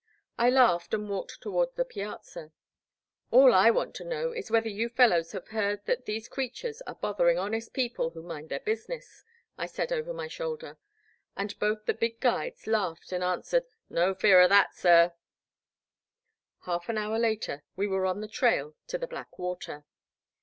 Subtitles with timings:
[0.39, 2.51] I laughed and walked toward the piazza."
[3.31, 6.95] All I want to know is whether you fellows have heard that these creatures are
[6.95, 7.75] bothering The Black Water.
[7.75, 9.23] 167 honest people who mind their business/'
[9.59, 10.79] I said over my shoulder;
[11.37, 15.13] and both the big guides laughed, and answered No fear o' that sir!
[16.61, 19.85] Half an hour later we were on the trail to the Black Water.